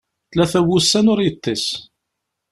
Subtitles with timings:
[0.31, 1.65] Tlata n wussan ur yeṭṭis.